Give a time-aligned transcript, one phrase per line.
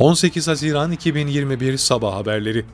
[0.00, 2.64] 18 Haziran 2021 Sabah Haberleri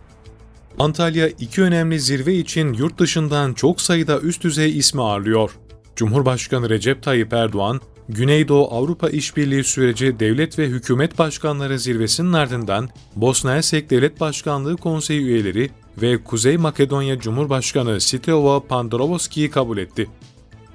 [0.79, 5.51] Antalya iki önemli zirve için yurt dışından çok sayıda üst düzey ismi ağırlıyor.
[5.97, 13.53] Cumhurbaşkanı Recep Tayyip Erdoğan, Güneydoğu Avrupa İşbirliği süreci devlet ve hükümet başkanları zirvesinin ardından Bosna
[13.53, 15.71] Hersek Devlet Başkanlığı Konseyi üyeleri
[16.03, 20.09] ve Kuzey Makedonya Cumhurbaşkanı Stevo Pandorovoski'yi kabul etti.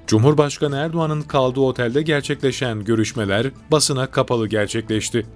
[0.06, 5.26] Cumhurbaşkanı Erdoğan'ın kaldığı otelde gerçekleşen görüşmeler basına kapalı gerçekleşti.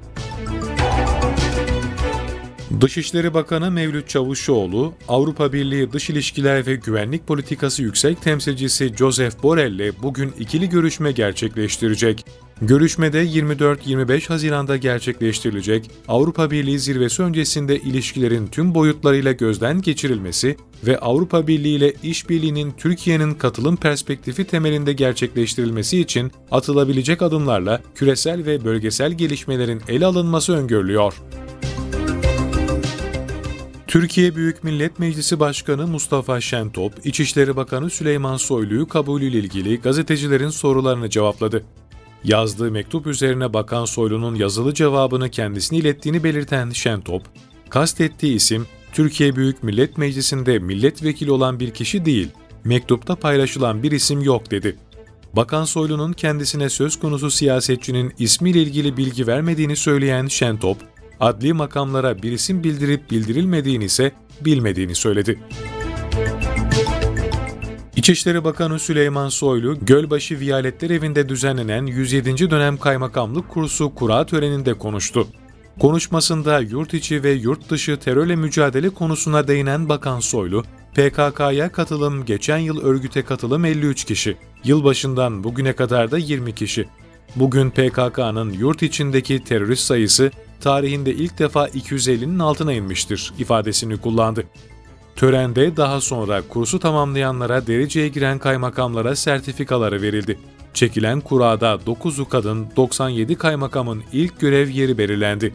[2.80, 9.72] Dışişleri Bakanı Mevlüt Çavuşoğlu, Avrupa Birliği Dış İlişkiler ve Güvenlik Politikası Yüksek Temsilcisi Joseph Borrell
[9.72, 12.26] ile bugün ikili görüşme gerçekleştirecek.
[12.62, 21.46] Görüşmede 24-25 Haziran'da gerçekleştirilecek Avrupa Birliği zirvesi öncesinde ilişkilerin tüm boyutlarıyla gözden geçirilmesi ve Avrupa
[21.46, 29.82] Birliği ile işbirliğinin Türkiye'nin katılım perspektifi temelinde gerçekleştirilmesi için atılabilecek adımlarla küresel ve bölgesel gelişmelerin
[29.88, 31.14] ele alınması öngörülüyor.
[33.96, 41.10] Türkiye Büyük Millet Meclisi Başkanı Mustafa Şentop, İçişleri Bakanı Süleyman Soylu'yu kabulüyle ilgili gazetecilerin sorularını
[41.10, 41.64] cevapladı.
[42.24, 47.22] Yazdığı mektup üzerine Bakan Soylu'nun yazılı cevabını kendisine ilettiğini belirten Şentop,
[47.70, 52.28] kastettiği isim Türkiye Büyük Millet Meclisi'nde milletvekili olan bir kişi değil,
[52.64, 54.76] mektupta paylaşılan bir isim yok dedi.
[55.32, 60.78] Bakan Soylu'nun kendisine söz konusu siyasetçinin ismiyle ilgili bilgi vermediğini söyleyen Şentop,
[61.20, 65.38] adli makamlara bir isim bildirip bildirilmediğini ise bilmediğini söyledi.
[67.96, 72.50] İçişleri Bakanı Süleyman Soylu, Gölbaşı Viyaletler Evi'nde düzenlenen 107.
[72.50, 75.26] dönem kaymakamlık kursu kura töreninde konuştu.
[75.80, 82.58] Konuşmasında yurt içi ve yurt dışı terörle mücadele konusuna değinen Bakan Soylu, PKK'ya katılım geçen
[82.58, 86.88] yıl örgüte katılım 53 kişi, yılbaşından bugüne kadar da 20 kişi.
[87.36, 94.44] Bugün PKK'nın yurt içindeki terörist sayısı tarihinde ilk defa 250'nin altına inmiştir ifadesini kullandı.
[95.16, 100.38] Törende daha sonra kursu tamamlayanlara dereceye giren kaymakamlara sertifikaları verildi.
[100.74, 105.54] Çekilen kurada 9'u kadın, 97 kaymakamın ilk görev yeri belirlendi.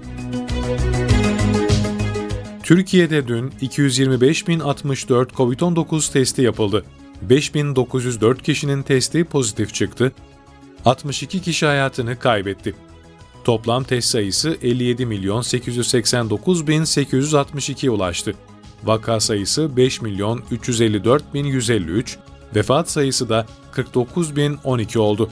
[2.64, 6.86] Türkiye'de dün 225.064 COVID-19 testi yapıldı.
[7.30, 10.12] 5.904 kişinin testi pozitif çıktı.
[10.86, 12.76] 62 kişi hayatını kaybetti.
[13.44, 18.34] Toplam test sayısı 57 milyon 889 bin 862 ulaştı.
[18.84, 22.18] Vaka sayısı 5 milyon 354 bin 153,
[22.56, 25.30] vefat sayısı da 49 bin 12 oldu.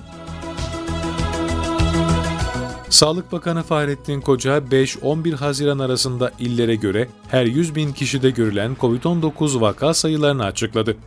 [2.90, 9.62] Sağlık Bakanı Fahrettin Koca 5-11 Haziran arasında illere göre her 100 bin kişide görülen COVID-19
[9.62, 10.98] vaka sayılarını açıkladı.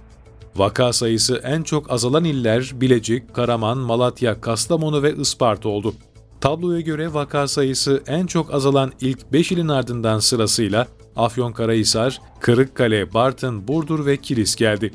[0.57, 5.95] Vaka sayısı en çok azalan iller Bilecik, Karaman, Malatya, Kastamonu ve Isparta oldu.
[6.43, 10.87] Tabloya göre vaka sayısı en çok azalan ilk 5 ilin ardından sırasıyla
[11.17, 14.93] Afyonkarahisar, Kırıkkale, Bartın, Burdur ve Kilis geldi.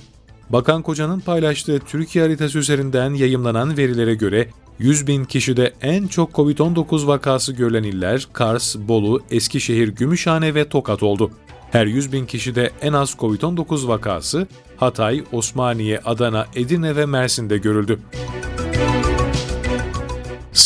[0.50, 4.50] Bakan Koca'nın paylaştığı Türkiye haritası üzerinden yayımlanan verilere göre
[4.80, 11.04] 100 bin kişide en çok COVID-19 vakası görülen iller Kars, Bolu, Eskişehir, Gümüşhane ve Tokat
[11.04, 11.32] oldu.
[11.72, 14.48] Her 100 bin kişide en az COVID-19 vakası
[14.78, 18.00] Hatay, Osmaniye, Adana, Edirne ve Mersin'de görüldü.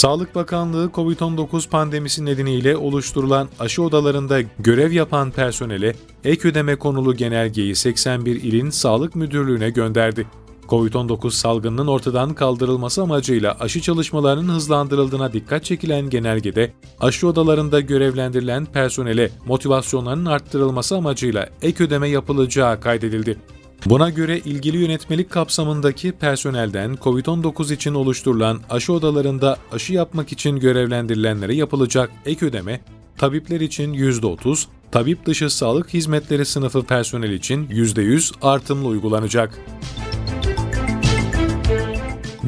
[0.01, 7.75] Sağlık Bakanlığı COVID-19 pandemisi nedeniyle oluşturulan aşı odalarında görev yapan personele ek ödeme konulu genelgeyi
[7.75, 10.27] 81 ilin sağlık müdürlüğüne gönderdi.
[10.67, 19.31] COVID-19 salgınının ortadan kaldırılması amacıyla aşı çalışmalarının hızlandırıldığına dikkat çekilen genelgede, aşı odalarında görevlendirilen personele
[19.45, 23.37] motivasyonlarının arttırılması amacıyla ek ödeme yapılacağı kaydedildi.
[23.85, 31.55] Buna göre ilgili yönetmelik kapsamındaki personelden COVID-19 için oluşturulan aşı odalarında aşı yapmak için görevlendirilenlere
[31.55, 32.81] yapılacak ek ödeme,
[33.17, 39.59] tabipler için %30, tabip dışı sağlık hizmetleri sınıfı personel için %100 artımlı uygulanacak.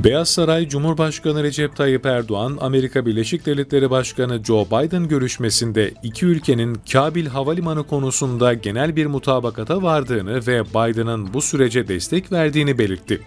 [0.04, 6.78] Beyaz Saray Cumhurbaşkanı Recep Tayyip Erdoğan, Amerika Birleşik Devletleri Başkanı Joe Biden görüşmesinde iki ülkenin
[6.92, 13.22] Kabil Havalimanı konusunda genel bir mutabakata vardığını ve Biden'ın bu sürece destek verdiğini belirtti.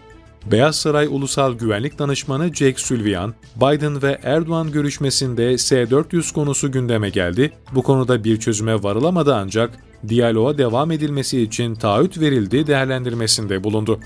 [0.53, 7.53] Beyaz Saray Ulusal Güvenlik Danışmanı Jake Sullivan, Biden ve Erdoğan görüşmesinde S-400 konusu gündeme geldi.
[7.75, 9.71] Bu konuda bir çözüme varılamadı ancak
[10.09, 14.01] diyaloğa devam edilmesi için taahhüt verildi değerlendirmesinde bulundu.